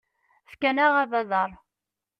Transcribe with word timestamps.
Fkan-aɣ 0.51 0.93
abadaṛ. 1.03 1.49